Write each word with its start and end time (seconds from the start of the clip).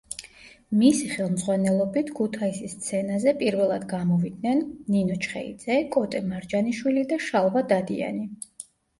მისი 0.77 1.07
ხელმძღვანელობით 1.15 2.07
ქუთაისის 2.19 2.71
სცენაზე 2.77 3.33
პირველად 3.41 3.85
გამოვიდნენ: 3.91 4.63
ნინო 4.95 5.17
ჩხეიძე, 5.25 5.77
კოტე 5.97 6.21
მარჯანიშვილი 6.31 7.05
და 7.13 7.21
შალვა 7.27 7.63
დადიანი. 7.73 8.25